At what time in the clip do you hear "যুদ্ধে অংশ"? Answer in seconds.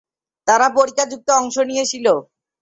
1.11-1.55